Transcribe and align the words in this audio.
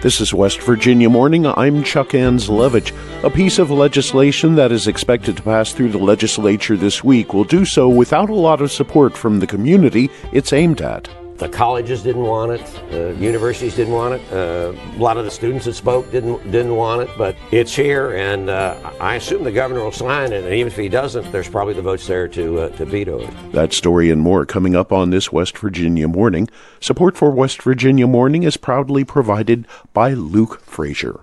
This 0.00 0.20
is 0.20 0.32
West 0.32 0.62
Virginia 0.62 1.10
Morning. 1.10 1.44
I'm 1.44 1.82
Chuck 1.82 2.10
Anslevich. 2.10 2.92
A 3.24 3.30
piece 3.30 3.58
of 3.58 3.72
legislation 3.72 4.54
that 4.54 4.70
is 4.70 4.86
expected 4.86 5.36
to 5.36 5.42
pass 5.42 5.72
through 5.72 5.88
the 5.88 5.98
legislature 5.98 6.76
this 6.76 7.02
week 7.02 7.34
will 7.34 7.42
do 7.42 7.64
so 7.64 7.88
without 7.88 8.30
a 8.30 8.34
lot 8.34 8.60
of 8.60 8.70
support 8.70 9.16
from 9.16 9.40
the 9.40 9.46
community 9.48 10.08
it's 10.30 10.52
aimed 10.52 10.82
at. 10.82 11.08
The 11.38 11.48
colleges 11.48 12.02
didn't 12.02 12.22
want 12.22 12.50
it. 12.50 12.66
The 12.90 13.14
universities 13.14 13.76
didn't 13.76 13.94
want 13.94 14.14
it. 14.14 14.32
Uh, 14.32 14.72
a 14.74 14.98
lot 14.98 15.18
of 15.18 15.24
the 15.24 15.30
students 15.30 15.66
that 15.66 15.74
spoke 15.74 16.10
didn't 16.10 16.42
didn't 16.50 16.74
want 16.74 17.02
it. 17.02 17.10
But 17.16 17.36
it's 17.52 17.76
here, 17.76 18.16
and 18.16 18.50
uh, 18.50 18.92
I 19.00 19.14
assume 19.14 19.44
the 19.44 19.52
governor 19.52 19.84
will 19.84 19.92
sign 19.92 20.32
it. 20.32 20.42
And 20.42 20.52
even 20.52 20.66
if 20.66 20.76
he 20.76 20.88
doesn't, 20.88 21.30
there's 21.30 21.48
probably 21.48 21.74
the 21.74 21.82
votes 21.82 22.08
there 22.08 22.26
to 22.26 22.60
uh, 22.62 22.68
to 22.70 22.84
veto 22.84 23.20
it. 23.20 23.52
That 23.52 23.72
story 23.72 24.10
and 24.10 24.20
more 24.20 24.44
coming 24.46 24.74
up 24.74 24.92
on 24.92 25.10
this 25.10 25.30
West 25.30 25.56
Virginia 25.58 26.08
morning. 26.08 26.48
Support 26.80 27.16
for 27.16 27.30
West 27.30 27.62
Virginia 27.62 28.08
morning 28.08 28.42
is 28.42 28.56
proudly 28.56 29.04
provided 29.04 29.64
by 29.92 30.14
Luke 30.14 30.60
Frazier. 30.62 31.20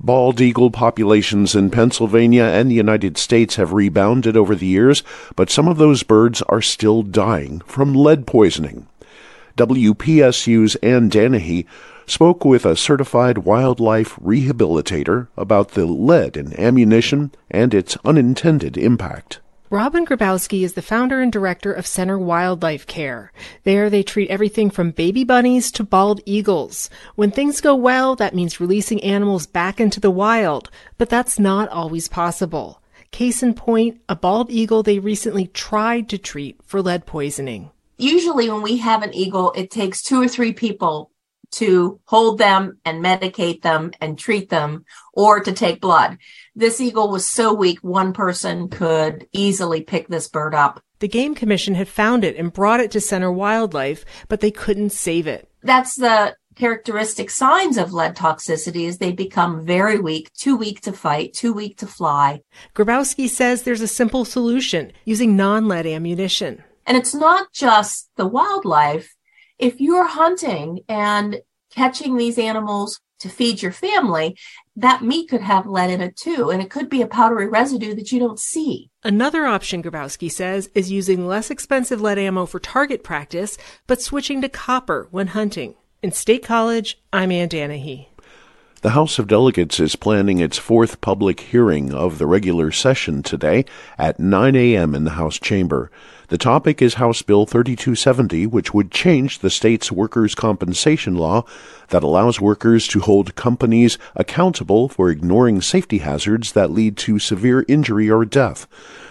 Bald 0.00 0.40
eagle 0.40 0.70
populations 0.70 1.54
in 1.54 1.70
Pennsylvania 1.70 2.44
and 2.44 2.68
the 2.68 2.74
United 2.74 3.16
States 3.16 3.54
have 3.56 3.72
rebounded 3.72 4.36
over 4.36 4.54
the 4.54 4.66
years, 4.66 5.02
but 5.36 5.50
some 5.50 5.68
of 5.68 5.78
those 5.78 6.02
birds 6.02 6.42
are 6.42 6.60
still 6.60 7.02
dying 7.02 7.60
from 7.60 7.94
lead 7.94 8.26
poisoning. 8.26 8.86
WPSU's 9.56 10.74
Ann 10.76 11.08
Danahy 11.08 11.64
spoke 12.06 12.44
with 12.44 12.66
a 12.66 12.76
certified 12.76 13.38
wildlife 13.38 14.16
rehabilitator 14.16 15.28
about 15.36 15.70
the 15.70 15.86
lead 15.86 16.36
in 16.36 16.58
ammunition 16.58 17.32
and 17.50 17.72
its 17.72 17.96
unintended 18.04 18.76
impact. 18.76 19.40
Robin 19.70 20.04
Grabowski 20.04 20.62
is 20.62 20.74
the 20.74 20.82
founder 20.82 21.20
and 21.20 21.32
director 21.32 21.72
of 21.72 21.86
Centre 21.86 22.18
Wildlife 22.18 22.86
Care. 22.86 23.32
There 23.62 23.88
they 23.88 24.02
treat 24.02 24.28
everything 24.28 24.70
from 24.70 24.90
baby 24.90 25.22
bunnies 25.22 25.70
to 25.72 25.84
bald 25.84 26.20
eagles. 26.26 26.90
When 27.14 27.30
things 27.30 27.60
go 27.60 27.74
well, 27.74 28.16
that 28.16 28.34
means 28.34 28.60
releasing 28.60 29.02
animals 29.02 29.46
back 29.46 29.80
into 29.80 30.00
the 30.00 30.10
wild, 30.10 30.70
but 30.98 31.08
that's 31.08 31.38
not 31.38 31.68
always 31.68 32.08
possible. 32.08 32.82
Case 33.10 33.42
in 33.42 33.54
point, 33.54 34.00
a 34.08 34.16
bald 34.16 34.50
eagle 34.50 34.82
they 34.82 34.98
recently 34.98 35.46
tried 35.46 36.08
to 36.08 36.18
treat 36.18 36.60
for 36.64 36.82
lead 36.82 37.06
poisoning 37.06 37.70
usually 37.96 38.50
when 38.50 38.62
we 38.62 38.78
have 38.78 39.02
an 39.02 39.14
eagle, 39.14 39.52
it 39.52 39.70
takes 39.70 40.02
two 40.02 40.20
or 40.20 40.28
three 40.28 40.52
people 40.52 41.10
to 41.52 42.00
hold 42.06 42.38
them 42.38 42.78
and 42.84 43.04
medicate 43.04 43.62
them 43.62 43.92
and 44.00 44.18
treat 44.18 44.50
them 44.50 44.84
or 45.12 45.40
to 45.40 45.52
take 45.52 45.80
blood. 45.80 46.18
This 46.56 46.80
eagle 46.80 47.10
was 47.10 47.24
so 47.26 47.54
weak, 47.54 47.78
one 47.80 48.12
person 48.12 48.68
could 48.68 49.28
easily 49.32 49.82
pick 49.82 50.08
this 50.08 50.28
bird 50.28 50.54
up. 50.54 50.82
The 50.98 51.08
Game 51.08 51.34
Commission 51.34 51.74
had 51.74 51.88
found 51.88 52.24
it 52.24 52.36
and 52.36 52.52
brought 52.52 52.80
it 52.80 52.90
to 52.92 53.00
Centre 53.00 53.30
Wildlife, 53.30 54.04
but 54.28 54.40
they 54.40 54.50
couldn't 54.50 54.90
save 54.90 55.26
it. 55.26 55.48
That's 55.62 55.96
the 55.96 56.36
characteristic 56.54 57.30
signs 57.30 57.76
of 57.76 57.92
lead 57.92 58.16
toxicity 58.16 58.86
is 58.86 58.98
they 58.98 59.12
become 59.12 59.64
very 59.64 59.98
weak, 59.98 60.32
too 60.34 60.56
weak 60.56 60.80
to 60.82 60.92
fight, 60.92 61.34
too 61.34 61.52
weak 61.52 61.76
to 61.78 61.86
fly. 61.86 62.40
Grabowski 62.74 63.28
says 63.28 63.62
there's 63.62 63.80
a 63.80 63.88
simple 63.88 64.24
solution 64.24 64.92
using 65.04 65.36
non-lead 65.36 65.86
ammunition. 65.86 66.62
And 66.86 66.96
it's 66.96 67.14
not 67.14 67.52
just 67.52 68.10
the 68.16 68.26
wildlife. 68.26 69.14
If 69.58 69.80
you're 69.80 70.06
hunting 70.06 70.80
and 70.88 71.40
catching 71.70 72.16
these 72.16 72.38
animals 72.38 73.00
to 73.20 73.28
feed 73.28 73.62
your 73.62 73.72
family, 73.72 74.36
that 74.76 75.02
meat 75.02 75.28
could 75.28 75.40
have 75.40 75.66
lead 75.66 75.90
in 75.90 76.00
it 76.00 76.16
too, 76.16 76.50
and 76.50 76.60
it 76.60 76.70
could 76.70 76.88
be 76.88 77.00
a 77.00 77.06
powdery 77.06 77.48
residue 77.48 77.94
that 77.94 78.12
you 78.12 78.18
don't 78.18 78.38
see. 78.38 78.90
Another 79.02 79.46
option, 79.46 79.82
Grabowski 79.82 80.30
says, 80.30 80.68
is 80.74 80.90
using 80.90 81.26
less 81.26 81.50
expensive 81.50 82.00
lead 82.00 82.18
ammo 82.18 82.44
for 82.44 82.58
target 82.58 83.02
practice, 83.02 83.56
but 83.86 84.02
switching 84.02 84.40
to 84.42 84.48
copper 84.48 85.08
when 85.10 85.28
hunting. 85.28 85.74
In 86.02 86.12
State 86.12 86.44
College, 86.44 87.00
I'm 87.12 87.30
Ann 87.30 87.48
Danahy. 87.48 88.08
The 88.82 88.90
House 88.90 89.18
of 89.18 89.28
Delegates 89.28 89.80
is 89.80 89.96
planning 89.96 90.40
its 90.40 90.58
fourth 90.58 91.00
public 91.00 91.40
hearing 91.40 91.94
of 91.94 92.18
the 92.18 92.26
regular 92.26 92.70
session 92.70 93.22
today 93.22 93.64
at 93.96 94.20
9 94.20 94.54
a.m. 94.54 94.94
in 94.94 95.04
the 95.04 95.12
House 95.12 95.38
chamber. 95.38 95.90
The 96.34 96.38
topic 96.38 96.82
is 96.82 96.94
House 96.94 97.22
Bill 97.22 97.46
3270, 97.46 98.48
which 98.48 98.74
would 98.74 98.90
change 98.90 99.38
the 99.38 99.50
state's 99.50 99.92
workers' 99.92 100.34
compensation 100.34 101.14
law 101.14 101.44
that 101.90 102.02
allows 102.02 102.40
workers 102.40 102.88
to 102.88 102.98
hold 102.98 103.36
companies 103.36 103.98
accountable 104.16 104.88
for 104.88 105.10
ignoring 105.10 105.60
safety 105.60 105.98
hazards 105.98 106.50
that 106.50 106.72
lead 106.72 106.96
to 106.96 107.20
severe 107.20 107.64
injury 107.68 108.10
or 108.10 108.24
death. 108.24 108.66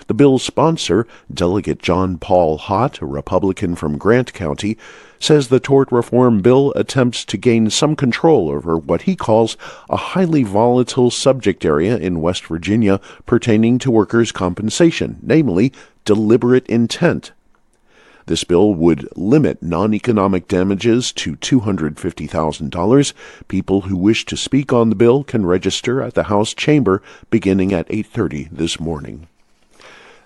The 0.07 0.13
bill's 0.13 0.43
sponsor, 0.43 1.07
Delegate 1.33 1.81
John 1.81 2.17
Paul 2.17 2.59
Hott, 2.59 3.01
a 3.01 3.05
Republican 3.05 3.75
from 3.75 3.97
Grant 3.97 4.33
County, 4.33 4.77
says 5.17 5.47
the 5.47 5.61
tort 5.61 5.89
reform 5.93 6.41
bill 6.41 6.73
attempts 6.75 7.23
to 7.23 7.37
gain 7.37 7.69
some 7.69 7.95
control 7.95 8.49
over 8.49 8.77
what 8.77 9.03
he 9.03 9.15
calls 9.15 9.55
a 9.89 9.95
highly 9.95 10.43
volatile 10.43 11.09
subject 11.09 11.63
area 11.63 11.95
in 11.95 12.19
West 12.19 12.45
Virginia 12.45 12.99
pertaining 13.25 13.79
to 13.79 13.89
workers' 13.89 14.33
compensation, 14.33 15.19
namely 15.21 15.71
deliberate 16.05 16.67
intent. 16.67 17.31
This 18.25 18.43
bill 18.45 18.73
would 18.73 19.09
limit 19.17 19.61
non-economic 19.61 20.47
damages 20.47 21.11
to 21.13 21.35
$250,000. 21.35 23.13
People 23.47 23.81
who 23.81 23.97
wish 23.97 24.25
to 24.25 24.37
speak 24.37 24.71
on 24.71 24.89
the 24.89 24.95
bill 24.95 25.23
can 25.23 25.45
register 25.45 26.01
at 26.01 26.13
the 26.13 26.23
House 26.23 26.53
chamber 26.53 27.01
beginning 27.29 27.73
at 27.73 27.87
8:30 27.89 28.47
this 28.49 28.79
morning. 28.79 29.27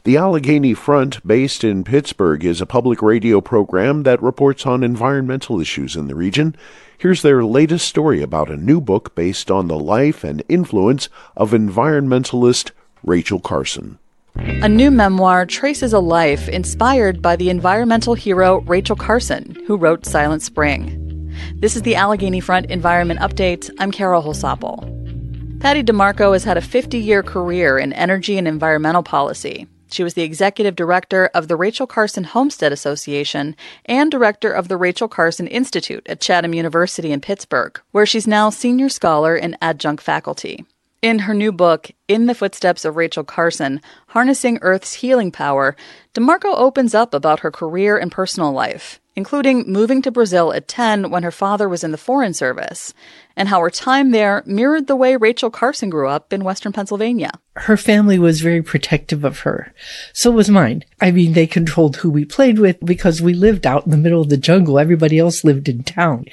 The 0.04 0.16
Allegheny 0.16 0.74
Front, 0.74 1.26
based 1.28 1.64
in 1.64 1.84
Pittsburgh, 1.84 2.46
is 2.46 2.62
a 2.62 2.66
public 2.66 3.02
radio 3.02 3.42
program 3.42 4.04
that 4.04 4.22
reports 4.24 4.66
on 4.66 4.84
environmental 4.84 5.60
issues 5.60 5.98
in 5.98 6.08
the 6.08 6.16
region. 6.16 6.56
Here's 6.98 7.24
their 7.24 7.44
latest 7.44 7.88
story 7.88 8.22
about 8.22 8.50
a 8.50 8.56
new 8.56 8.80
book 8.80 9.16
based 9.16 9.52
on 9.52 9.68
the 9.68 9.78
life 9.78 10.24
and 10.24 10.44
influence 10.48 11.10
of 11.36 11.52
environmentalist 11.52 12.72
Rachel 13.04 13.40
Carson. 13.40 14.00
A 14.40 14.70
new 14.70 14.92
memoir 14.92 15.46
traces 15.46 15.94
a 15.94 16.00
life 16.00 16.48
inspired 16.50 17.22
by 17.22 17.36
the 17.36 17.50
environmental 17.50 18.14
hero 18.14 18.62
Rachel 18.62 18.96
Carson, 18.96 19.56
who 19.66 19.78
wrote 19.78 20.06
Silent 20.06 20.42
Spring. 20.42 21.34
This 21.56 21.76
is 21.76 21.82
the 21.82 21.96
Allegheny 21.96 22.40
Front 22.40 22.68
Environment 22.68 23.20
Update. 23.20 23.70
I'm 23.80 23.92
Kara 23.92 24.22
Holsopple. 24.22 25.60
Patty 25.60 25.84
DeMarco 25.84 26.34
has 26.34 26.44
had 26.44 26.58
a 26.58 26.62
50 26.62 27.00
year 27.00 27.24
career 27.24 27.80
in 27.80 27.94
energy 27.94 28.38
and 28.38 28.48
environmental 28.48 29.04
policy. 29.04 29.68
She 29.90 30.04
was 30.04 30.14
the 30.14 30.24
executive 30.24 30.76
director 30.76 31.32
of 31.34 31.48
the 31.48 31.56
Rachel 31.56 31.88
Carson 31.88 32.24
Homestead 32.24 32.72
Association 32.72 33.56
and 33.86 34.12
director 34.12 34.52
of 34.52 34.68
the 34.68 34.78
Rachel 34.78 35.08
Carson 35.08 35.48
Institute 35.48 36.06
at 36.08 36.22
Chatham 36.22 36.54
University 36.54 37.12
in 37.12 37.22
Pittsburgh, 37.22 37.80
where 37.92 38.06
she's 38.06 38.28
now 38.28 38.50
senior 38.50 38.90
scholar 38.90 39.36
and 39.36 39.58
adjunct 39.62 40.04
faculty. 40.04 40.66
In 41.02 41.20
her 41.20 41.34
new 41.36 41.52
book, 41.52 41.92
In 42.08 42.26
the 42.26 42.34
Footsteps 42.34 42.84
of 42.84 42.96
Rachel 42.96 43.24
Carson 43.24 43.82
Harnessing 44.08 44.58
Earth's 44.64 44.94
Healing 44.96 45.32
Power, 45.32 45.76
DeMarco 46.16 46.58
opens 46.58 46.96
up 46.96 47.14
about 47.14 47.42
her 47.42 47.52
career 47.52 48.00
and 48.00 48.12
personal 48.12 48.52
life, 48.52 49.00
including 49.16 49.72
moving 49.72 50.02
to 50.02 50.10
Brazil 50.10 50.52
at 50.54 50.68
10 50.68 51.12
when 51.12 51.22
her 51.22 51.32
father 51.32 51.70
was 51.70 51.84
in 51.84 51.92
the 51.92 52.00
Foreign 52.00 52.34
Service, 52.34 52.96
and 53.36 53.48
how 53.48 53.62
her 53.62 53.70
time 53.70 54.10
there 54.10 54.42
mirrored 54.48 54.88
the 54.88 54.96
way 54.96 55.16
Rachel 55.16 55.52
Carson 55.52 55.92
grew 55.92 56.10
up 56.10 56.34
in 56.34 56.44
Western 56.44 56.74
Pennsylvania. 56.74 57.30
Her 57.58 57.78
family 57.78 58.18
was 58.18 58.42
very 58.42 58.64
protective 58.64 59.24
of 59.24 59.42
her. 59.42 59.72
So 60.14 60.32
was 60.32 60.50
mine. 60.50 60.84
I 61.00 61.12
mean, 61.12 61.34
they 61.34 61.46
controlled 61.46 61.98
who 61.98 62.10
we 62.10 62.26
played 62.26 62.58
with 62.58 62.84
because 62.84 63.22
we 63.22 63.36
lived 63.36 63.68
out 63.68 63.86
in 63.86 63.92
the 63.92 63.98
middle 63.98 64.22
of 64.22 64.30
the 64.30 64.38
jungle. 64.38 64.80
Everybody 64.80 65.20
else 65.20 65.44
lived 65.44 65.70
in 65.70 65.84
town. 65.84 66.26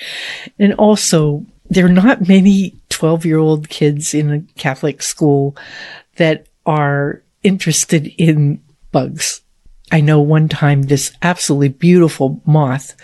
And 0.58 0.72
also, 0.74 1.44
there 1.68 1.86
are 1.86 1.90
not 1.90 2.28
many 2.28 2.76
12 2.94 3.26
year 3.26 3.38
old 3.38 3.68
kids 3.68 4.14
in 4.14 4.32
a 4.32 4.40
Catholic 4.58 5.02
school 5.02 5.56
that 6.16 6.46
are 6.64 7.22
interested 7.42 8.06
in 8.18 8.62
bugs. 8.92 9.42
I 9.92 10.00
know 10.00 10.20
one 10.20 10.48
time 10.48 10.82
this 10.82 11.12
absolutely 11.22 11.68
beautiful 11.68 12.40
moth 12.46 12.96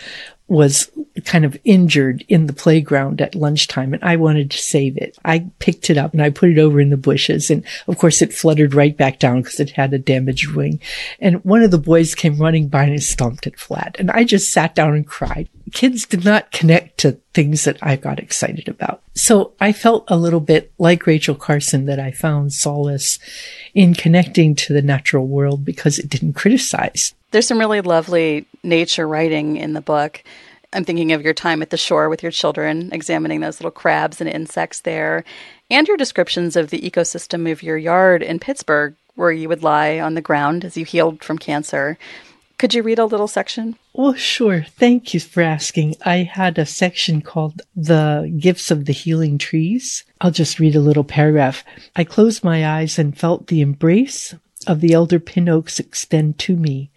was 0.51 0.91
kind 1.25 1.45
of 1.45 1.57
injured 1.63 2.25
in 2.29 2.47
the 2.47 2.53
playground 2.53 3.21
at 3.21 3.37
lunchtime 3.37 3.95
and 3.95 4.03
I 4.03 4.17
wanted 4.17 4.51
to 4.51 4.59
save 4.59 4.97
it. 4.97 5.17
I 5.25 5.47
picked 5.61 5.91
it 5.91 5.97
up 5.97 6.13
and 6.13 6.21
I 6.21 6.31
put 6.31 6.51
it 6.51 6.59
over 6.59 6.81
in 6.81 6.91
the 6.91 6.97
bushes. 6.97 7.51
And 7.51 7.65
of 7.87 7.99
course 7.99 8.21
it 8.21 8.35
fluttered 8.35 8.75
right 8.75 8.97
back 8.97 9.21
down 9.21 9.43
because 9.43 9.61
it 9.61 9.71
had 9.71 9.95
a 9.95 9.99
damaged 9.99 10.53
wing. 10.57 10.81
And 11.21 11.45
one 11.45 11.63
of 11.63 11.71
the 11.71 11.79
boys 11.79 12.17
came 12.17 12.37
running 12.37 12.67
by 12.67 12.83
and 12.83 13.01
stomped 13.01 13.47
it 13.47 13.61
flat. 13.61 13.95
And 14.01 14.11
I 14.11 14.25
just 14.25 14.53
sat 14.53 14.75
down 14.75 14.95
and 14.95 15.07
cried. 15.07 15.49
Kids 15.73 16.05
did 16.05 16.25
not 16.25 16.51
connect 16.51 16.99
to 16.99 17.21
things 17.33 17.63
that 17.63 17.79
I 17.81 17.95
got 17.95 18.19
excited 18.19 18.67
about. 18.67 19.05
So 19.15 19.53
I 19.61 19.73
felt 19.73 20.05
a 20.09 20.17
little 20.17 20.41
bit 20.41 20.73
like 20.79 21.07
Rachel 21.07 21.37
Carson 21.37 21.87
that 21.87 22.01
I 22.01 22.11
found 22.11 22.53
solace 22.53 23.21
in 23.73 23.95
connecting 23.95 24.57
to 24.57 24.73
the 24.73 24.83
natural 24.83 25.29
world 25.29 25.65
because 25.65 26.01
it 26.01 26.09
didn't 26.09 26.33
criticize. 26.33 27.15
There's 27.31 27.47
some 27.47 27.59
really 27.59 27.81
lovely 27.81 28.47
nature 28.63 29.07
writing 29.07 29.57
in 29.57 29.73
the 29.73 29.81
book. 29.81 30.23
I'm 30.73 30.85
thinking 30.85 31.13
of 31.13 31.23
your 31.23 31.35
time 31.35 31.63
at 31.63 31.71
the 31.71 31.77
shore 31.77 32.09
with 32.09 32.23
your 32.23 32.33
children, 32.33 32.91
examining 32.93 33.41
those 33.41 33.61
little 33.61 33.71
crabs 33.71 34.21
and 34.21 34.29
insects 34.29 34.81
there, 34.81 35.25
and 35.71 35.87
your 35.87 35.97
descriptions 35.97 36.57
of 36.57 36.71
the 36.71 36.81
ecosystem 36.81 37.51
of 37.51 37.63
your 37.63 37.77
yard 37.77 38.23
in 38.23 38.39
Pittsburgh, 38.39 38.95
where 39.15 39.33
you 39.33 39.49
would 39.49 39.63
lie 39.63 39.99
on 39.99 40.15
the 40.15 40.21
ground 40.21 40.65
as 40.65 40.77
you 40.77 40.85
healed 40.85 41.23
from 41.23 41.39
cancer. 41.39 41.99
Could 42.59 42.75
you 42.75 42.83
read 42.83 42.99
a 42.99 43.07
little 43.07 43.29
section? 43.29 43.77
Well, 43.95 44.15
sure. 44.15 44.63
Thank 44.63 45.15
you 45.15 45.21
for 45.21 45.43
asking. 45.43 45.97
I 46.05 46.19
had 46.19 46.59
a 46.59 46.67
section 46.67 47.23
called 47.23 47.63
The 47.75 48.33
Gifts 48.39 48.71
of 48.71 48.85
the 48.85 48.93
Healing 48.93 49.39
Trees. 49.39 50.05
I'll 50.21 50.31
just 50.31 50.61
read 50.61 50.77
a 50.77 50.81
little 50.81 51.05
paragraph. 51.05 51.65
I 51.97 52.05
closed 52.05 52.45
my 52.45 52.67
eyes 52.67 52.99
and 52.99 53.17
felt 53.17 53.47
the 53.47 53.61
embrace 53.61 54.35
of 54.67 54.81
the 54.81 54.93
elder 54.93 55.19
pin 55.19 55.49
oaks 55.49 55.81
extend 55.81 56.39
to 56.39 56.57
me. 56.57 56.91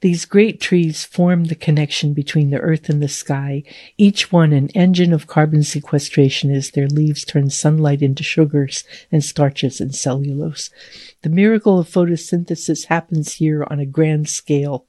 These 0.00 0.24
great 0.24 0.60
trees 0.60 1.04
form 1.04 1.46
the 1.46 1.56
connection 1.56 2.14
between 2.14 2.50
the 2.50 2.60
earth 2.60 2.88
and 2.88 3.02
the 3.02 3.08
sky, 3.08 3.64
each 3.96 4.30
one 4.30 4.52
an 4.52 4.68
engine 4.70 5.12
of 5.12 5.26
carbon 5.26 5.64
sequestration 5.64 6.52
as 6.52 6.70
their 6.70 6.86
leaves 6.86 7.24
turn 7.24 7.50
sunlight 7.50 8.02
into 8.02 8.22
sugars 8.22 8.84
and 9.10 9.24
starches 9.24 9.80
and 9.80 9.94
cellulose. 9.94 10.70
The 11.22 11.28
miracle 11.28 11.80
of 11.80 11.88
photosynthesis 11.88 12.86
happens 12.86 13.34
here 13.34 13.66
on 13.68 13.80
a 13.80 13.86
grand 13.86 14.28
scale. 14.28 14.86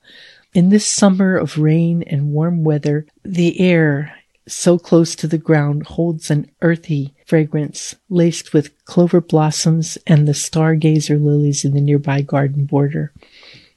In 0.53 0.69
this 0.69 0.85
summer 0.85 1.35
of 1.35 1.57
rain 1.57 2.03
and 2.03 2.31
warm 2.31 2.63
weather, 2.63 3.07
the 3.23 3.59
air 3.59 4.18
so 4.51 4.77
close 4.77 5.15
to 5.15 5.27
the 5.27 5.37
ground 5.37 5.85
holds 5.87 6.29
an 6.29 6.49
earthy 6.61 7.13
fragrance 7.25 7.95
laced 8.09 8.53
with 8.53 8.73
clover 8.85 9.21
blossoms 9.21 9.97
and 10.07 10.27
the 10.27 10.33
stargazer 10.33 11.23
lilies 11.23 11.63
in 11.63 11.73
the 11.73 11.81
nearby 11.81 12.21
garden 12.21 12.65
border. 12.65 13.13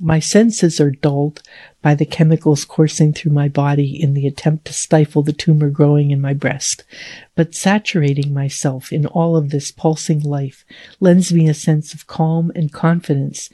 My 0.04 0.18
senses 0.18 0.80
are 0.80 0.90
dulled 0.90 1.42
by 1.80 1.94
the 1.94 2.04
chemicals 2.04 2.64
coursing 2.64 3.12
through 3.12 3.30
my 3.30 3.48
body 3.48 4.02
in 4.02 4.14
the 4.14 4.26
attempt 4.26 4.64
to 4.64 4.72
stifle 4.72 5.22
the 5.22 5.32
tumor 5.32 5.70
growing 5.70 6.10
in 6.10 6.20
my 6.20 6.34
breast. 6.34 6.82
But 7.36 7.54
saturating 7.54 8.34
myself 8.34 8.92
in 8.92 9.06
all 9.06 9.36
of 9.36 9.50
this 9.50 9.70
pulsing 9.70 10.20
life 10.20 10.64
lends 10.98 11.32
me 11.32 11.48
a 11.48 11.54
sense 11.54 11.94
of 11.94 12.08
calm 12.08 12.50
and 12.56 12.72
confidence 12.72 13.48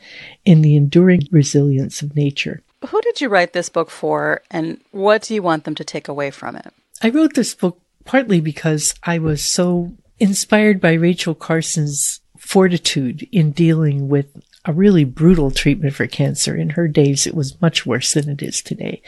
in 0.47 0.63
the 0.63 0.75
enduring 0.75 1.29
resilience 1.31 2.01
of 2.01 2.17
nature. 2.17 2.63
Who 2.89 3.01
did 3.03 3.21
you 3.21 3.29
write 3.29 3.53
this 3.53 3.69
book 3.69 3.91
for, 3.91 4.41
and 4.51 4.81
what 4.93 5.23
do 5.23 5.35
you 5.35 5.43
want 5.43 5.65
them 5.65 5.75
to 5.75 5.85
take 5.85 6.09
away 6.09 6.31
from 6.31 6.57
it? 6.57 6.73
I 7.03 7.11
wrote 7.11 7.35
this 7.35 7.55
book 7.55 7.81
partly 8.05 8.41
because 8.41 8.95
I 9.03 9.19
was 9.19 9.45
so 9.45 9.93
inspired 10.19 10.81
by 10.81 10.95
Rachel 10.95 11.35
Carson's 11.35 12.21
fortitude 12.37 13.29
in 13.31 13.53
dealing 13.53 14.09
with 14.09 14.27
a 14.65 14.73
really 14.73 15.05
brutal 15.05 15.51
treatment 15.51 15.95
for 15.95 16.07
cancer. 16.07 16.57
In 16.57 16.71
her 16.71 16.89
days, 16.89 17.27
it 17.27 17.35
was 17.35 17.61
much 17.61 17.87
worse 17.87 18.15
than 18.15 18.29
it 18.29 18.43
is 18.43 18.63
today. 18.63 19.03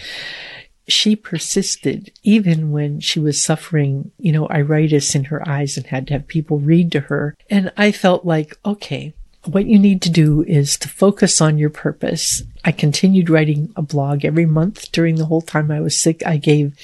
She 0.87 1.17
persisted 1.17 2.13
even 2.23 2.71
when 2.71 3.01
she 3.01 3.21
was 3.21 3.43
suffering, 3.43 4.11
you 4.19 4.33
know, 4.33 4.47
iritis 4.47 5.15
in 5.15 5.25
her 5.25 5.47
eyes 5.49 5.77
and 5.77 5.87
had 5.87 6.07
to 6.09 6.15
have 6.15 6.27
people 6.27 6.59
read 6.59 6.91
to 6.93 7.01
her. 7.01 7.37
And 7.49 7.73
I 7.77 7.93
felt 7.93 8.25
like, 8.25 8.59
okay, 8.65 9.15
what 9.45 9.67
you 9.67 9.79
need 9.79 10.03
to 10.03 10.11
do 10.11 10.43
is 10.43 10.77
to 10.79 10.89
focus 10.89 11.41
on 11.41 11.59
your 11.59 11.71
purpose. 11.71 12.43
I 12.65 12.73
continued 12.73 13.31
writing 13.31 13.73
a 13.77 13.83
blog 13.83 14.25
every 14.25 14.47
month 14.47 14.93
during 14.93 15.17
the 15.17 15.27
whole 15.27 15.41
time 15.41 15.71
I 15.71 15.81
was 15.81 15.99
sick. 15.99 16.27
I 16.27 16.37
gave 16.37 16.75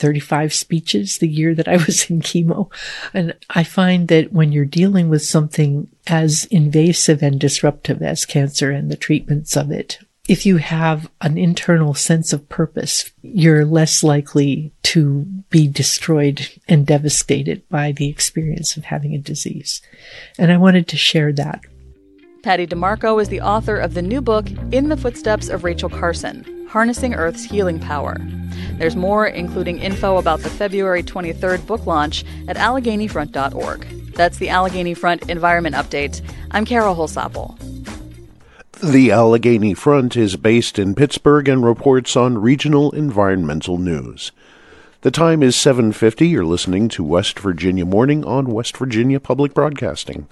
35 0.00 0.52
speeches 0.52 1.18
the 1.18 1.28
year 1.28 1.54
that 1.54 1.68
I 1.68 1.76
was 1.76 2.10
in 2.10 2.20
chemo. 2.22 2.72
And 3.14 3.34
I 3.50 3.62
find 3.62 4.08
that 4.08 4.32
when 4.32 4.50
you're 4.50 4.64
dealing 4.64 5.08
with 5.08 5.22
something 5.22 5.88
as 6.06 6.46
invasive 6.46 7.22
and 7.22 7.38
disruptive 7.38 8.02
as 8.02 8.24
cancer 8.24 8.70
and 8.70 8.90
the 8.90 8.96
treatments 8.96 9.56
of 9.56 9.70
it, 9.70 9.98
if 10.28 10.46
you 10.46 10.58
have 10.58 11.10
an 11.20 11.36
internal 11.36 11.92
sense 11.92 12.32
of 12.32 12.48
purpose, 12.48 13.10
you're 13.22 13.64
less 13.64 14.02
likely 14.02 14.72
to 14.84 15.22
be 15.50 15.66
destroyed 15.66 16.48
and 16.68 16.86
devastated 16.86 17.68
by 17.68 17.92
the 17.92 18.08
experience 18.08 18.76
of 18.76 18.84
having 18.84 19.14
a 19.14 19.18
disease. 19.18 19.82
And 20.38 20.52
I 20.52 20.56
wanted 20.56 20.88
to 20.88 20.96
share 20.96 21.32
that. 21.32 21.60
Patty 22.42 22.66
DeMarco 22.66 23.20
is 23.20 23.28
the 23.28 23.40
author 23.40 23.76
of 23.76 23.94
the 23.94 24.02
new 24.02 24.20
book, 24.20 24.48
In 24.72 24.88
the 24.88 24.96
Footsteps 24.96 25.48
of 25.48 25.64
Rachel 25.64 25.90
Carson 25.90 26.59
Harnessing 26.70 27.14
Earth's 27.14 27.42
Healing 27.42 27.80
Power. 27.80 28.16
There's 28.78 28.94
more, 28.94 29.26
including 29.26 29.80
info 29.80 30.18
about 30.18 30.38
the 30.40 30.48
February 30.48 31.02
23rd 31.02 31.66
book 31.66 31.84
launch 31.84 32.24
at 32.46 32.56
AlleghenyFront.org. 32.56 34.14
That's 34.14 34.38
the 34.38 34.50
Allegheny 34.50 34.94
Front 34.94 35.28
Environment 35.28 35.74
Update. 35.74 36.22
I'm 36.52 36.64
Kara 36.64 36.94
Holsopple. 36.94 37.58
The 38.80 39.10
Allegheny 39.10 39.74
Front 39.74 40.16
is 40.16 40.36
based 40.36 40.78
in 40.78 40.94
Pittsburgh 40.94 41.48
and 41.48 41.64
reports 41.64 42.14
on 42.14 42.38
regional 42.38 42.92
environmental 42.92 43.76
news. 43.76 44.30
The 45.00 45.10
time 45.10 45.42
is 45.42 45.56
7:50. 45.56 46.28
You're 46.28 46.44
listening 46.44 46.88
to 46.90 47.02
West 47.02 47.40
Virginia 47.40 47.84
Morning 47.84 48.24
on 48.24 48.46
West 48.46 48.76
Virginia 48.76 49.18
Public 49.18 49.54
Broadcasting. 49.54 50.28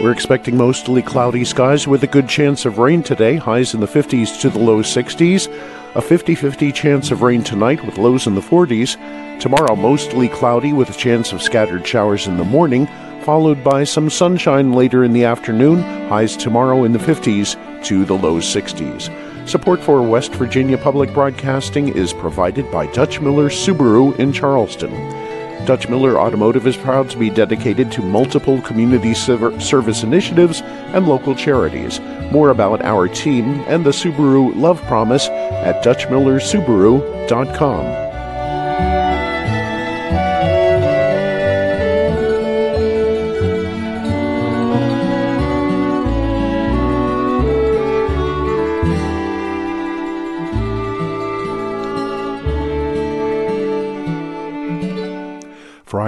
We're 0.00 0.12
expecting 0.12 0.56
mostly 0.56 1.02
cloudy 1.02 1.44
skies 1.44 1.86
with 1.86 2.02
a 2.04 2.06
good 2.06 2.26
chance 2.26 2.64
of 2.64 2.78
rain 2.78 3.02
today, 3.02 3.36
highs 3.36 3.74
in 3.74 3.80
the 3.80 3.86
50s 3.86 4.40
to 4.40 4.48
the 4.48 4.58
low 4.58 4.82
60s. 4.82 5.46
A 5.94 6.00
50 6.00 6.34
50 6.34 6.72
chance 6.72 7.10
of 7.10 7.20
rain 7.20 7.44
tonight 7.44 7.84
with 7.84 7.98
lows 7.98 8.26
in 8.26 8.34
the 8.34 8.40
40s. 8.40 8.96
Tomorrow, 9.40 9.76
mostly 9.76 10.30
cloudy 10.30 10.72
with 10.72 10.88
a 10.88 10.94
chance 10.94 11.34
of 11.34 11.42
scattered 11.42 11.86
showers 11.86 12.26
in 12.26 12.38
the 12.38 12.44
morning, 12.44 12.86
followed 13.24 13.62
by 13.62 13.84
some 13.84 14.08
sunshine 14.08 14.72
later 14.72 15.04
in 15.04 15.12
the 15.12 15.24
afternoon, 15.24 15.82
highs 16.08 16.34
tomorrow 16.34 16.84
in 16.84 16.92
the 16.92 16.98
50s 16.98 17.84
to 17.84 18.06
the 18.06 18.16
low 18.16 18.36
60s. 18.36 19.10
Support 19.46 19.80
for 19.80 20.00
West 20.00 20.32
Virginia 20.32 20.78
Public 20.78 21.12
Broadcasting 21.12 21.94
is 21.94 22.14
provided 22.14 22.70
by 22.72 22.86
Dutch 22.86 23.20
Miller 23.20 23.50
Subaru 23.50 24.18
in 24.18 24.32
Charleston. 24.32 25.29
Dutch 25.66 25.88
Miller 25.88 26.18
Automotive 26.18 26.66
is 26.66 26.76
proud 26.76 27.08
to 27.10 27.18
be 27.18 27.30
dedicated 27.30 27.92
to 27.92 28.02
multiple 28.02 28.60
community 28.62 29.14
service 29.14 30.02
initiatives 30.02 30.62
and 30.62 31.06
local 31.06 31.34
charities. 31.34 32.00
More 32.32 32.50
about 32.50 32.82
our 32.82 33.08
team 33.08 33.60
and 33.68 33.84
the 33.84 33.90
Subaru 33.90 34.56
Love 34.56 34.80
Promise 34.82 35.28
at 35.28 35.84
DutchMillerSubaru.com. 35.84 37.84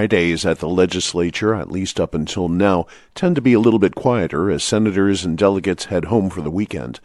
Fridays 0.02 0.44
at 0.44 0.58
the 0.58 0.68
legislature, 0.68 1.54
at 1.54 1.70
least 1.70 2.00
up 2.00 2.12
until 2.12 2.48
now, 2.48 2.86
tend 3.14 3.36
to 3.36 3.40
be 3.40 3.52
a 3.52 3.60
little 3.60 3.78
bit 3.78 3.94
quieter 3.94 4.50
as 4.50 4.64
senators 4.64 5.24
and 5.24 5.38
delegates 5.38 5.84
head 5.84 6.06
home 6.06 6.28
for 6.28 6.40
the 6.40 6.50
weekend. 6.50 6.98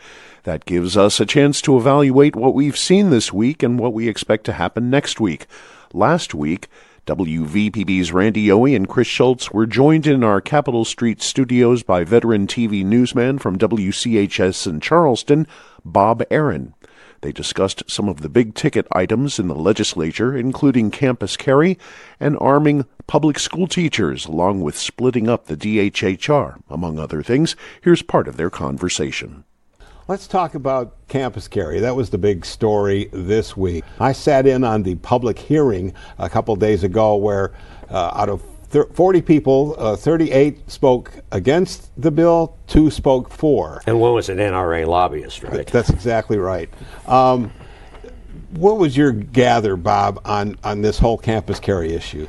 That 0.45 0.65
gives 0.65 0.97
us 0.97 1.19
a 1.19 1.25
chance 1.27 1.61
to 1.61 1.77
evaluate 1.77 2.35
what 2.35 2.55
we've 2.55 2.75
seen 2.75 3.11
this 3.11 3.31
week 3.31 3.61
and 3.61 3.77
what 3.77 3.93
we 3.93 4.07
expect 4.07 4.45
to 4.45 4.53
happen 4.53 4.89
next 4.89 5.19
week. 5.19 5.45
Last 5.93 6.33
week, 6.33 6.69
WVPB's 7.05 8.11
Randy 8.11 8.47
Yohe 8.47 8.75
and 8.75 8.89
Chris 8.89 9.07
Schulz 9.07 9.51
were 9.51 9.67
joined 9.67 10.07
in 10.07 10.23
our 10.23 10.41
Capitol 10.41 10.83
Street 10.83 11.21
studios 11.21 11.83
by 11.83 12.03
veteran 12.03 12.47
TV 12.47 12.83
newsman 12.83 13.37
from 13.37 13.59
WCHS 13.59 14.65
in 14.65 14.79
Charleston, 14.79 15.45
Bob 15.85 16.23
Aaron. 16.31 16.73
They 17.21 17.31
discussed 17.31 17.83
some 17.87 18.07
of 18.07 18.21
the 18.21 18.29
big 18.29 18.53
ticket 18.53 18.87
items 18.91 19.39
in 19.39 19.47
the 19.47 19.55
legislature, 19.55 20.37
including 20.37 20.91
campus 20.91 21.35
carry 21.35 21.77
and 22.19 22.37
arming 22.39 22.85
public 23.07 23.39
school 23.39 23.67
teachers, 23.67 24.25
along 24.25 24.61
with 24.61 24.77
splitting 24.77 25.27
up 25.27 25.45
the 25.45 25.57
DHHR, 25.57 26.61
among 26.69 26.99
other 26.99 27.23
things. 27.23 27.55
Here's 27.81 28.01
part 28.01 28.27
of 28.27 28.37
their 28.37 28.49
conversation. 28.49 29.43
Let's 30.07 30.27
talk 30.27 30.55
about 30.55 30.95
campus 31.09 31.49
carry. 31.49 31.81
That 31.81 31.97
was 31.97 32.11
the 32.11 32.17
big 32.17 32.45
story 32.45 33.09
this 33.11 33.57
week. 33.57 33.83
I 33.99 34.13
sat 34.13 34.47
in 34.47 34.63
on 34.63 34.83
the 34.83 34.95
public 34.95 35.37
hearing 35.37 35.93
a 36.17 36.29
couple 36.29 36.55
days 36.55 36.85
ago 36.85 37.17
where, 37.17 37.51
uh, 37.89 38.11
out 38.13 38.29
of 38.29 38.41
40 38.69 39.21
people, 39.21 39.75
uh, 39.77 39.95
38 39.95 40.69
spoke 40.69 41.11
against 41.31 41.89
the 41.99 42.11
bill, 42.11 42.57
two 42.67 42.91
spoke 42.91 43.29
for. 43.29 43.81
And 43.87 43.99
one 43.99 44.13
was 44.13 44.29
an 44.29 44.37
NRA 44.37 44.85
lobbyist, 44.85 45.43
right? 45.43 45.65
That's 45.67 45.89
exactly 45.89 46.37
right. 46.37 46.69
Um, 47.05 47.51
what 48.51 48.77
was 48.77 48.95
your 48.97 49.11
gather, 49.11 49.75
Bob, 49.75 50.21
on, 50.25 50.57
on 50.63 50.81
this 50.81 50.99
whole 50.99 51.17
campus 51.17 51.59
carry 51.59 51.93
issue? 51.93 52.27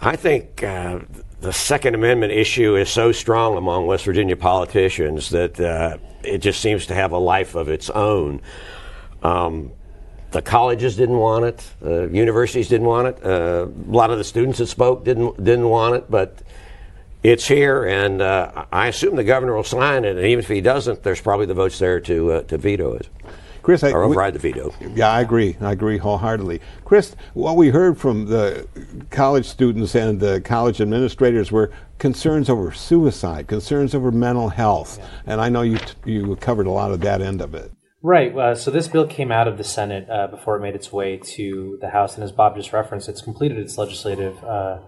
I 0.00 0.16
think 0.16 0.62
uh, 0.62 1.00
the 1.40 1.52
Second 1.52 1.94
Amendment 1.94 2.32
issue 2.32 2.76
is 2.76 2.90
so 2.90 3.12
strong 3.12 3.56
among 3.56 3.86
West 3.86 4.04
Virginia 4.04 4.36
politicians 4.36 5.30
that 5.30 5.58
uh, 5.58 5.98
it 6.22 6.38
just 6.38 6.60
seems 6.60 6.86
to 6.86 6.94
have 6.94 7.12
a 7.12 7.18
life 7.18 7.54
of 7.54 7.68
its 7.68 7.90
own. 7.90 8.40
Um, 9.22 9.72
the 10.38 10.42
colleges 10.42 10.94
didn't 10.94 11.18
want 11.18 11.44
it. 11.44 11.68
The 11.80 12.08
universities 12.12 12.68
didn't 12.68 12.86
want 12.86 13.08
it. 13.08 13.24
Uh, 13.24 13.66
a 13.66 13.92
lot 13.92 14.12
of 14.12 14.18
the 14.18 14.24
students 14.24 14.58
that 14.58 14.68
spoke 14.68 15.04
didn't 15.04 15.42
didn't 15.42 15.68
want 15.68 15.96
it, 15.96 16.08
but 16.08 16.42
it's 17.24 17.48
here, 17.48 17.84
and 17.84 18.22
uh, 18.22 18.66
I 18.70 18.86
assume 18.86 19.16
the 19.16 19.24
governor 19.24 19.56
will 19.56 19.64
sign 19.64 20.04
it. 20.04 20.16
And 20.16 20.24
even 20.24 20.38
if 20.38 20.48
he 20.48 20.60
doesn't, 20.60 21.02
there's 21.02 21.20
probably 21.20 21.46
the 21.46 21.54
votes 21.54 21.80
there 21.80 21.98
to 22.02 22.32
uh, 22.32 22.42
to 22.42 22.56
veto 22.56 22.92
it. 22.92 23.08
Chris, 23.62 23.82
I, 23.82 23.90
or 23.90 24.04
override 24.04 24.34
the 24.34 24.38
veto. 24.38 24.72
Yeah, 24.94 25.10
I 25.10 25.22
agree. 25.22 25.56
I 25.60 25.72
agree 25.72 25.98
wholeheartedly. 25.98 26.60
Chris, 26.84 27.16
what 27.34 27.56
we 27.56 27.70
heard 27.70 27.98
from 27.98 28.26
the 28.26 28.68
college 29.10 29.44
students 29.44 29.96
and 29.96 30.20
the 30.20 30.40
college 30.40 30.80
administrators 30.80 31.50
were 31.50 31.72
concerns 31.98 32.48
over 32.48 32.70
suicide, 32.70 33.48
concerns 33.48 33.92
over 33.92 34.12
mental 34.12 34.50
health, 34.50 34.98
yeah. 35.00 35.32
and 35.32 35.40
I 35.40 35.48
know 35.48 35.62
you 35.62 35.78
t- 35.78 36.12
you 36.12 36.36
covered 36.36 36.68
a 36.68 36.70
lot 36.70 36.92
of 36.92 37.00
that 37.00 37.20
end 37.20 37.40
of 37.40 37.56
it. 37.56 37.72
Right. 38.02 38.36
Uh, 38.36 38.54
so 38.54 38.70
this 38.70 38.86
bill 38.86 39.06
came 39.06 39.32
out 39.32 39.48
of 39.48 39.58
the 39.58 39.64
Senate 39.64 40.08
uh, 40.08 40.28
before 40.28 40.56
it 40.56 40.60
made 40.60 40.76
its 40.76 40.92
way 40.92 41.16
to 41.34 41.78
the 41.80 41.88
House, 41.88 42.14
and 42.14 42.22
as 42.22 42.30
Bob 42.30 42.54
just 42.54 42.72
referenced, 42.72 43.08
it's 43.08 43.22
completed 43.22 43.58
its 43.58 43.76
legislative 43.76 44.42
uh, 44.44 44.78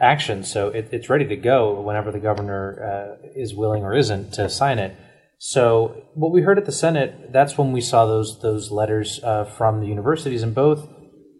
action, 0.00 0.42
so 0.42 0.68
it, 0.68 0.88
it's 0.90 1.10
ready 1.10 1.26
to 1.26 1.36
go 1.36 1.78
whenever 1.80 2.10
the 2.10 2.18
governor 2.18 3.18
uh, 3.22 3.28
is 3.36 3.54
willing 3.54 3.82
or 3.82 3.94
isn't 3.94 4.32
to 4.32 4.48
sign 4.48 4.78
it. 4.78 4.96
So 5.38 6.04
what 6.14 6.32
we 6.32 6.40
heard 6.40 6.56
at 6.56 6.64
the 6.64 6.72
Senate, 6.72 7.32
that's 7.32 7.58
when 7.58 7.72
we 7.72 7.82
saw 7.82 8.06
those 8.06 8.40
those 8.40 8.70
letters 8.70 9.20
uh, 9.22 9.44
from 9.44 9.80
the 9.80 9.86
universities, 9.86 10.42
and 10.42 10.54
both 10.54 10.88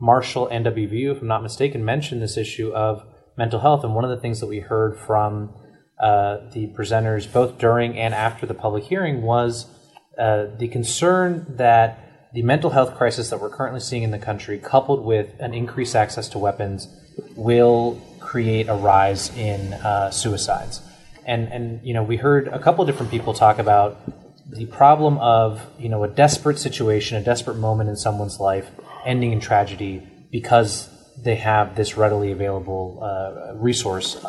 Marshall 0.00 0.46
and 0.48 0.66
WVU, 0.66 1.16
if 1.16 1.22
I'm 1.22 1.28
not 1.28 1.42
mistaken, 1.42 1.84
mentioned 1.84 2.20
this 2.20 2.36
issue 2.36 2.70
of 2.74 3.02
mental 3.38 3.60
health. 3.60 3.82
And 3.82 3.94
one 3.94 4.04
of 4.04 4.10
the 4.10 4.20
things 4.20 4.40
that 4.40 4.46
we 4.46 4.60
heard 4.60 4.98
from 4.98 5.54
uh, 5.98 6.50
the 6.52 6.70
presenters, 6.78 7.32
both 7.32 7.56
during 7.56 7.98
and 7.98 8.12
after 8.12 8.44
the 8.44 8.52
public 8.52 8.84
hearing, 8.84 9.22
was 9.22 9.73
uh, 10.18 10.46
the 10.58 10.68
concern 10.68 11.44
that 11.56 12.30
the 12.32 12.42
mental 12.42 12.70
health 12.70 12.96
crisis 12.96 13.30
that 13.30 13.40
we're 13.40 13.50
currently 13.50 13.80
seeing 13.80 14.02
in 14.02 14.10
the 14.10 14.18
country, 14.18 14.58
coupled 14.58 15.04
with 15.04 15.30
an 15.40 15.54
increased 15.54 15.94
access 15.94 16.28
to 16.30 16.38
weapons, 16.38 16.88
will 17.36 18.00
create 18.20 18.68
a 18.68 18.74
rise 18.74 19.34
in 19.36 19.72
uh, 19.74 20.10
suicides 20.10 20.80
and 21.26 21.52
and 21.52 21.80
you 21.84 21.94
know 21.94 22.02
we 22.02 22.16
heard 22.16 22.48
a 22.48 22.58
couple 22.58 22.84
different 22.84 23.10
people 23.10 23.32
talk 23.32 23.58
about 23.58 24.00
the 24.48 24.66
problem 24.66 25.18
of 25.18 25.66
you 25.78 25.88
know 25.88 26.04
a 26.04 26.08
desperate 26.08 26.58
situation, 26.58 27.16
a 27.16 27.24
desperate 27.24 27.56
moment 27.56 27.88
in 27.88 27.96
someone's 27.96 28.38
life, 28.38 28.70
ending 29.04 29.32
in 29.32 29.40
tragedy 29.40 30.06
because 30.30 30.88
they 31.16 31.36
have 31.36 31.76
this 31.76 31.96
readily 31.96 32.32
available 32.32 32.98
uh, 33.02 33.54
resource 33.54 34.24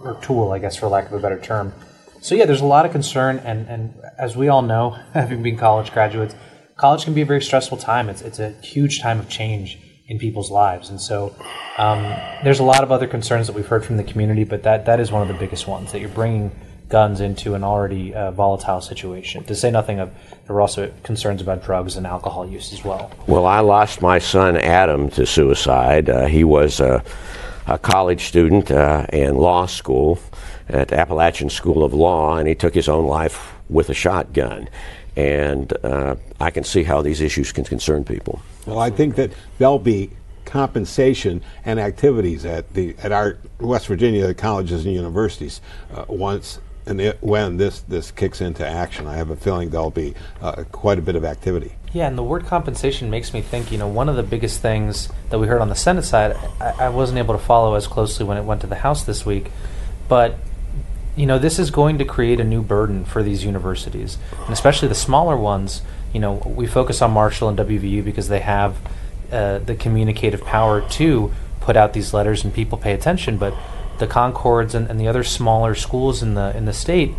or 0.00 0.18
tool, 0.22 0.52
I 0.52 0.58
guess, 0.58 0.76
for 0.76 0.88
lack 0.88 1.06
of 1.06 1.12
a 1.12 1.18
better 1.18 1.40
term. 1.40 1.72
So 2.22 2.36
yeah, 2.36 2.46
there's 2.46 2.60
a 2.60 2.66
lot 2.66 2.86
of 2.86 2.92
concern, 2.92 3.38
and 3.40 3.68
and 3.68 3.94
as 4.16 4.36
we 4.36 4.48
all 4.48 4.62
know, 4.62 4.90
having 5.12 5.42
been 5.42 5.58
college 5.58 5.92
graduates, 5.92 6.34
college 6.76 7.04
can 7.04 7.14
be 7.14 7.22
a 7.22 7.26
very 7.26 7.42
stressful 7.42 7.78
time. 7.78 8.08
It's 8.08 8.22
it's 8.22 8.38
a 8.38 8.50
huge 8.62 9.00
time 9.00 9.18
of 9.18 9.28
change 9.28 9.78
in 10.06 10.18
people's 10.18 10.50
lives. 10.50 10.88
And 10.90 11.00
so 11.00 11.34
um, 11.78 12.02
there's 12.44 12.60
a 12.60 12.64
lot 12.64 12.82
of 12.82 12.92
other 12.92 13.06
concerns 13.06 13.46
that 13.46 13.54
we've 13.54 13.66
heard 13.66 13.84
from 13.84 13.96
the 13.96 14.04
community, 14.04 14.44
but 14.44 14.62
that, 14.64 14.84
that 14.86 15.00
is 15.00 15.10
one 15.10 15.22
of 15.22 15.28
the 15.28 15.34
biggest 15.34 15.66
ones 15.66 15.92
that 15.92 16.00
you're 16.00 16.10
bringing 16.10 16.50
guns 16.88 17.20
into 17.20 17.54
an 17.54 17.64
already 17.64 18.12
uh, 18.12 18.30
volatile 18.32 18.82
situation. 18.82 19.42
To 19.44 19.54
say 19.54 19.70
nothing 19.70 19.98
of, 20.00 20.12
there 20.46 20.54
were 20.54 20.60
also 20.60 20.92
concerns 21.02 21.40
about 21.40 21.64
drugs 21.64 21.96
and 21.96 22.06
alcohol 22.06 22.46
use 22.46 22.72
as 22.74 22.84
well. 22.84 23.10
Well, 23.26 23.46
I 23.46 23.60
lost 23.60 24.02
my 24.02 24.18
son 24.18 24.58
Adam 24.58 25.08
to 25.10 25.24
suicide. 25.24 26.10
Uh, 26.10 26.26
he 26.26 26.44
was 26.44 26.80
a, 26.80 27.02
a 27.66 27.78
college 27.78 28.26
student 28.26 28.70
uh, 28.70 29.06
in 29.12 29.36
law 29.36 29.66
school 29.66 30.18
at 30.68 30.92
Appalachian 30.92 31.50
School 31.50 31.84
of 31.84 31.94
Law, 31.94 32.36
and 32.36 32.48
he 32.48 32.54
took 32.54 32.74
his 32.74 32.88
own 32.88 33.06
life 33.06 33.52
with 33.68 33.90
a 33.90 33.94
shotgun. 33.94 34.68
And 35.16 35.72
uh, 35.84 36.16
I 36.40 36.50
can 36.50 36.64
see 36.64 36.84
how 36.84 37.02
these 37.02 37.20
issues 37.20 37.52
can 37.52 37.64
concern 37.64 38.04
people. 38.04 38.40
Well, 38.66 38.78
I 38.78 38.90
think 38.90 39.16
that 39.16 39.32
there'll 39.58 39.78
be 39.78 40.10
compensation 40.44 41.42
and 41.64 41.78
activities 41.78 42.44
at 42.44 42.72
the 42.74 42.96
at 43.02 43.12
our 43.12 43.38
West 43.60 43.86
Virginia 43.86 44.32
colleges 44.34 44.84
and 44.84 44.94
universities 44.94 45.60
uh, 45.94 46.04
once 46.08 46.58
and 46.86 47.00
it, 47.00 47.18
when 47.20 47.56
this 47.56 47.80
this 47.80 48.10
kicks 48.10 48.40
into 48.40 48.66
action. 48.66 49.06
I 49.06 49.16
have 49.16 49.30
a 49.30 49.36
feeling 49.36 49.70
there'll 49.70 49.90
be 49.90 50.14
uh, 50.40 50.64
quite 50.72 50.98
a 50.98 51.02
bit 51.02 51.16
of 51.16 51.24
activity. 51.24 51.74
Yeah, 51.92 52.08
and 52.08 52.16
the 52.16 52.22
word 52.22 52.46
compensation 52.46 53.10
makes 53.10 53.34
me 53.34 53.42
think. 53.42 53.70
You 53.70 53.78
know, 53.78 53.88
one 53.88 54.08
of 54.08 54.16
the 54.16 54.22
biggest 54.22 54.60
things 54.60 55.08
that 55.28 55.38
we 55.38 55.46
heard 55.46 55.60
on 55.60 55.68
the 55.68 55.74
Senate 55.74 56.04
side, 56.04 56.36
I, 56.60 56.86
I 56.86 56.88
wasn't 56.88 57.18
able 57.18 57.34
to 57.34 57.40
follow 57.40 57.74
as 57.74 57.86
closely 57.86 58.24
when 58.24 58.38
it 58.38 58.44
went 58.44 58.62
to 58.62 58.66
the 58.66 58.76
House 58.76 59.04
this 59.04 59.26
week, 59.26 59.50
but 60.08 60.36
you 61.14 61.26
know, 61.26 61.38
this 61.38 61.58
is 61.58 61.70
going 61.70 61.98
to 61.98 62.06
create 62.06 62.40
a 62.40 62.44
new 62.44 62.62
burden 62.62 63.04
for 63.04 63.22
these 63.22 63.44
universities, 63.44 64.16
and 64.40 64.50
especially 64.50 64.88
the 64.88 64.94
smaller 64.94 65.36
ones 65.36 65.82
you 66.12 66.20
know, 66.20 66.34
we 66.44 66.66
focus 66.66 67.00
on 67.02 67.10
Marshall 67.12 67.48
and 67.48 67.58
WVU 67.58 68.04
because 68.04 68.28
they 68.28 68.40
have 68.40 68.76
uh, 69.30 69.58
the 69.58 69.74
communicative 69.74 70.44
power 70.44 70.86
to 70.90 71.32
put 71.60 71.76
out 71.76 71.92
these 71.94 72.12
letters 72.12 72.44
and 72.44 72.52
people 72.52 72.76
pay 72.76 72.92
attention. 72.92 73.38
But 73.38 73.54
the 73.98 74.06
Concords 74.06 74.74
and, 74.74 74.88
and 74.90 75.00
the 75.00 75.08
other 75.08 75.24
smaller 75.24 75.74
schools 75.74 76.22
in 76.22 76.34
the 76.34 76.54
in 76.56 76.66
the 76.66 76.72
state, 76.72 77.14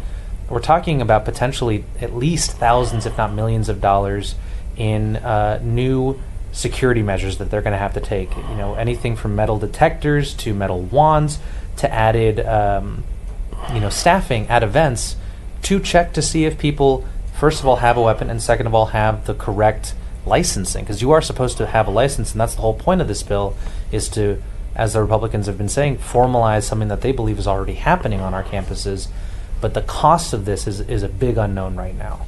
we're 0.49 0.59
talking 0.59 1.01
about 1.01 1.25
potentially 1.25 1.85
at 1.99 2.15
least 2.15 2.51
thousands, 2.51 3.05
if 3.05 3.17
not 3.17 3.33
millions, 3.33 3.67
of 3.67 3.81
dollars 3.81 4.35
in 4.77 5.17
uh, 5.17 5.59
new 5.63 6.19
security 6.51 7.01
measures 7.01 7.37
that 7.37 7.49
they're 7.49 7.61
going 7.61 7.73
to 7.73 7.77
have 7.77 7.93
to 7.93 8.01
take. 8.01 8.35
You 8.35 8.55
know, 8.55 8.75
anything 8.75 9.15
from 9.15 9.35
metal 9.35 9.57
detectors 9.57 10.33
to 10.35 10.53
metal 10.53 10.81
wands 10.81 11.39
to 11.77 11.91
added, 11.91 12.39
um, 12.39 13.03
you 13.73 13.79
know, 13.79 13.89
staffing 13.89 14.47
at 14.47 14.63
events 14.63 15.15
to 15.63 15.79
check 15.79 16.13
to 16.13 16.21
see 16.21 16.45
if 16.45 16.57
people 16.57 17.05
first 17.33 17.59
of 17.59 17.67
all 17.67 17.77
have 17.77 17.97
a 17.97 18.01
weapon, 18.01 18.29
and 18.29 18.41
second 18.41 18.67
of 18.67 18.75
all 18.75 18.87
have 18.87 19.25
the 19.25 19.33
correct 19.33 19.95
licensing, 20.25 20.83
because 20.85 21.01
you 21.01 21.11
are 21.11 21.21
supposed 21.21 21.57
to 21.57 21.65
have 21.65 21.87
a 21.87 21.91
license, 21.91 22.31
and 22.31 22.39
that's 22.39 22.55
the 22.55 22.61
whole 22.61 22.75
point 22.75 23.01
of 23.01 23.07
this 23.07 23.23
bill, 23.23 23.55
is 23.91 24.07
to, 24.07 24.41
as 24.75 24.93
the 24.93 25.01
Republicans 25.01 25.47
have 25.47 25.57
been 25.57 25.67
saying, 25.67 25.97
formalize 25.97 26.63
something 26.63 26.87
that 26.87 27.01
they 27.01 27.11
believe 27.11 27.39
is 27.39 27.47
already 27.47 27.73
happening 27.73 28.21
on 28.21 28.33
our 28.33 28.43
campuses. 28.43 29.07
But 29.59 29.73
the 29.73 29.81
cost 29.81 30.33
of 30.33 30.45
this 30.45 30.67
is, 30.67 30.79
is 30.81 31.03
a 31.03 31.09
big 31.09 31.37
unknown 31.37 31.75
right 31.75 31.95
now. 31.95 32.27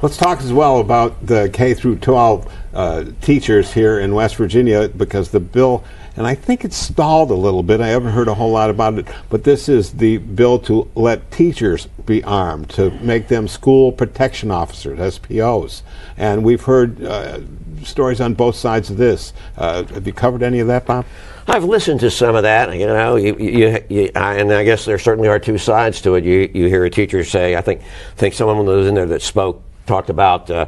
Let's 0.00 0.16
talk 0.16 0.38
as 0.42 0.52
well 0.52 0.78
about 0.78 1.26
the 1.26 1.50
K 1.52 1.74
through 1.74 1.96
12 1.96 2.54
uh, 2.72 3.04
teachers 3.20 3.72
here 3.72 3.98
in 3.98 4.14
West 4.14 4.36
Virginia 4.36 4.88
because 4.88 5.32
the 5.32 5.40
bill, 5.40 5.82
and 6.16 6.24
I 6.24 6.36
think 6.36 6.64
it's 6.64 6.76
stalled 6.76 7.32
a 7.32 7.34
little 7.34 7.64
bit. 7.64 7.80
I 7.80 7.88
haven't 7.88 8.12
heard 8.12 8.28
a 8.28 8.34
whole 8.34 8.52
lot 8.52 8.70
about 8.70 8.96
it, 8.96 9.08
but 9.28 9.42
this 9.42 9.68
is 9.68 9.94
the 9.94 10.18
bill 10.18 10.60
to 10.60 10.88
let 10.94 11.32
teachers 11.32 11.88
be 12.06 12.22
armed, 12.22 12.70
to 12.70 12.92
make 13.00 13.26
them 13.26 13.48
school 13.48 13.90
protection 13.90 14.52
officers, 14.52 15.14
SPOs. 15.14 15.82
And 16.16 16.44
we've 16.44 16.62
heard 16.62 17.02
uh, 17.02 17.40
stories 17.82 18.20
on 18.20 18.34
both 18.34 18.54
sides 18.54 18.90
of 18.90 18.98
this. 18.98 19.32
Uh, 19.56 19.82
have 19.82 20.06
you 20.06 20.12
covered 20.12 20.44
any 20.44 20.60
of 20.60 20.68
that, 20.68 20.86
Bob? 20.86 21.06
I've 21.48 21.64
listened 21.64 21.98
to 22.00 22.10
some 22.12 22.36
of 22.36 22.44
that. 22.44 22.72
You 22.72 22.86
know, 22.86 23.16
you, 23.16 23.36
you, 23.36 23.84
you, 23.88 24.10
and 24.14 24.52
I 24.52 24.62
guess 24.62 24.84
there 24.84 24.98
certainly 25.00 25.28
are 25.28 25.40
two 25.40 25.58
sides 25.58 26.00
to 26.02 26.14
it. 26.14 26.22
You 26.22 26.48
you 26.54 26.68
hear 26.68 26.84
a 26.84 26.90
teacher 26.90 27.24
say, 27.24 27.56
I 27.56 27.62
think 27.62 27.80
think 28.14 28.34
someone 28.34 28.64
was 28.64 28.86
in 28.86 28.94
there 28.94 29.06
that 29.06 29.22
spoke 29.22 29.64
talked 29.88 30.10
about 30.10 30.50
uh, 30.50 30.66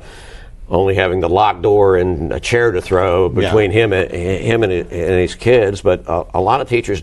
only 0.68 0.94
having 0.94 1.20
the 1.20 1.28
locked 1.28 1.62
door 1.62 1.96
and 1.96 2.32
a 2.32 2.40
chair 2.40 2.70
to 2.70 2.80
throw 2.80 3.28
between 3.28 3.72
yeah. 3.72 3.78
him 3.78 3.92
and 3.92 4.10
him 4.10 4.62
and, 4.62 4.72
and 4.72 5.20
his 5.20 5.34
kids. 5.34 5.82
But 5.82 6.04
a, 6.06 6.38
a, 6.38 6.40
lot 6.40 6.60
of 6.60 6.68
teachers 6.68 7.02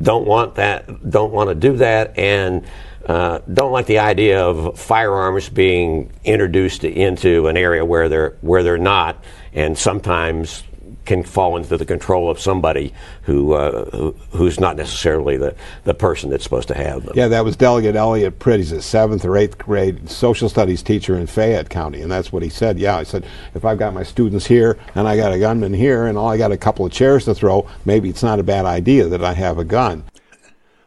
don't 0.00 0.26
want 0.26 0.56
that, 0.56 1.10
don't 1.10 1.32
want 1.32 1.48
to 1.48 1.54
do 1.54 1.78
that, 1.78 2.18
and 2.18 2.64
uh, 3.06 3.40
don't 3.52 3.72
like 3.72 3.86
the 3.86 3.98
idea 3.98 4.44
of 4.44 4.78
firearms 4.78 5.48
being 5.48 6.12
introduced 6.24 6.84
into 6.84 7.48
an 7.48 7.56
area 7.56 7.84
where 7.84 8.08
they're 8.08 8.36
where 8.42 8.62
they're 8.62 8.76
not, 8.78 9.24
and 9.54 9.76
sometimes 9.76 10.62
can 11.08 11.22
fall 11.22 11.56
into 11.56 11.74
the 11.78 11.86
control 11.86 12.30
of 12.30 12.38
somebody 12.38 12.92
who, 13.22 13.54
uh, 13.54 13.90
who, 13.90 14.14
who's 14.32 14.60
not 14.60 14.76
necessarily 14.76 15.38
the, 15.38 15.56
the 15.84 15.94
person 15.94 16.28
that's 16.28 16.44
supposed 16.44 16.68
to 16.68 16.74
have 16.74 17.06
them. 17.06 17.14
Yeah, 17.16 17.28
that 17.28 17.46
was 17.46 17.56
Delegate 17.56 17.96
Elliot 17.96 18.38
Pritt. 18.38 18.58
He's 18.58 18.72
a 18.72 18.82
seventh 18.82 19.24
or 19.24 19.34
eighth 19.34 19.56
grade 19.56 20.10
social 20.10 20.50
studies 20.50 20.82
teacher 20.82 21.16
in 21.16 21.26
Fayette 21.26 21.70
County, 21.70 22.02
and 22.02 22.12
that's 22.12 22.30
what 22.30 22.42
he 22.42 22.50
said. 22.50 22.78
Yeah, 22.78 22.98
I 22.98 23.04
said 23.04 23.24
if 23.54 23.64
I've 23.64 23.78
got 23.78 23.94
my 23.94 24.02
students 24.02 24.46
here 24.46 24.78
and 24.94 25.08
I 25.08 25.16
got 25.16 25.32
a 25.32 25.38
gunman 25.38 25.72
here 25.72 26.06
and 26.06 26.18
all 26.18 26.28
I 26.28 26.36
got 26.36 26.52
a 26.52 26.58
couple 26.58 26.84
of 26.84 26.92
chairs 26.92 27.24
to 27.24 27.34
throw, 27.34 27.66
maybe 27.86 28.10
it's 28.10 28.22
not 28.22 28.38
a 28.38 28.42
bad 28.44 28.66
idea 28.66 29.06
that 29.08 29.24
I 29.24 29.32
have 29.32 29.58
a 29.58 29.64
gun. 29.64 30.04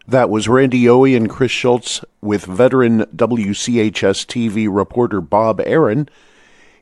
That 0.07 0.29
was 0.29 0.47
Randy 0.47 0.83
Yohe 0.83 1.17
and 1.17 1.29
Chris 1.29 1.51
Schulz 1.51 2.05
with 2.21 2.45
veteran 2.45 3.05
WCHS 3.15 4.27
TV 4.27 4.67
reporter 4.69 5.19
Bob 5.19 5.59
Aaron 5.65 6.07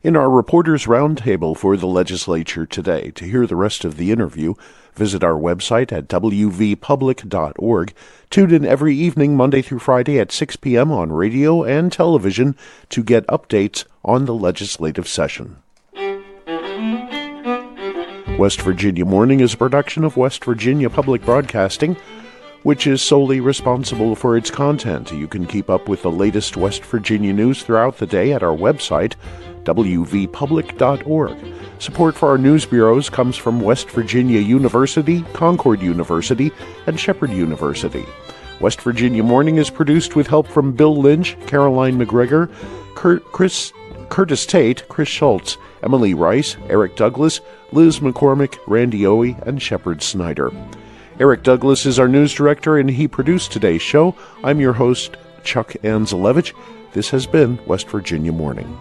in 0.02 0.16
our 0.16 0.30
Reporters 0.30 0.86
Roundtable 0.86 1.58
for 1.58 1.76
the 1.76 1.88
legislature 1.88 2.66
today. 2.66 3.12
To 3.12 3.26
hear 3.26 3.46
the 3.46 3.56
rest 3.56 3.84
of 3.84 3.98
the 3.98 4.12
interview, 4.12 4.54
visit 4.94 5.24
our 5.24 5.34
website 5.34 5.92
at 5.92 6.08
wvpublic.org. 6.08 7.94
Tune 8.30 8.54
in 8.54 8.66
every 8.66 8.96
evening, 8.96 9.36
Monday 9.36 9.62
through 9.62 9.80
Friday 9.80 10.20
at 10.20 10.32
6 10.32 10.56
p.m. 10.58 10.92
on 10.92 11.12
radio 11.12 11.64
and 11.64 11.92
television 11.92 12.56
to 12.90 13.04
get 13.04 13.28
updates 13.28 13.86
on 14.04 14.26
the 14.26 14.34
legislative 14.34 15.08
session. 15.08 15.58
West 18.38 18.62
Virginia 18.62 19.04
Morning 19.04 19.42
is 19.42 19.54
a 19.54 19.58
production 19.58 20.06
of 20.06 20.16
West 20.16 20.46
Virginia 20.46 20.90
Public 20.90 21.26
Broadcasting 21.26 21.98
which 22.64 22.88
is 22.88 23.02
solely 23.02 23.40
responsible 23.40 24.16
for 24.16 24.36
its 24.38 24.52
content. 24.52 25.12
You 25.12 25.28
can 25.28 25.46
keep 25.46 25.70
up 25.70 25.88
with 25.88 26.02
the 26.02 26.12
latest 26.12 26.58
West 26.58 26.84
Virginia 26.84 27.34
news 27.34 27.64
throughout 27.64 27.98
the 27.98 28.08
day 28.08 28.34
at 28.34 28.44
our 28.44 28.56
website, 28.56 29.16
wvpublic.org. 29.64 31.38
Support 31.80 32.16
for 32.16 32.30
our 32.30 32.38
news 32.38 32.66
bureaus 32.66 33.10
comes 33.10 33.38
from 33.38 33.62
West 33.62 33.90
Virginia 33.92 34.40
University, 34.40 35.22
Concord 35.34 35.82
University, 35.82 36.52
and 36.88 37.00
Shepherd 37.00 37.32
University. 37.32 38.06
West 38.60 38.82
Virginia 38.82 39.24
Morning 39.24 39.58
is 39.58 39.70
produced 39.70 40.16
with 40.16 40.28
help 40.28 40.48
from 40.48 40.74
Bill 40.74 40.96
Lynch, 40.98 41.38
Caroline 41.48 41.98
McGregor, 41.98 42.52
Chris 42.96 43.72
Curtis 44.10 44.46
Tate, 44.46 44.88
Chris 44.90 45.08
Schulz, 45.08 45.58
Emily 45.84 46.14
Rice, 46.14 46.58
Eric 46.68 46.96
Douglas, 46.96 47.40
Liz 47.72 48.00
McCormick, 48.00 48.58
Randy 48.68 49.02
Yohe, 49.02 49.40
and 49.48 49.62
Shepherd 49.62 50.02
Snyder. 50.02 50.52
Eric 51.20 51.44
Douglas 51.44 51.86
is 51.86 52.00
our 52.00 52.08
news 52.08 52.34
director, 52.34 52.78
and 52.78 52.90
he 52.90 53.06
produced 53.06 53.52
today's 53.52 53.82
show. 53.82 54.16
I'm 54.42 54.62
your 54.62 54.72
host, 54.72 55.18
Chuck 55.44 55.74
Anzalevich. 55.84 56.54
This 56.94 57.10
has 57.10 57.28
been 57.28 57.60
West 57.66 57.90
Virginia 57.90 58.32
Morning. 58.32 58.78